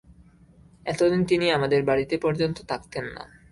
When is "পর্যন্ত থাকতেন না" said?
2.17-3.23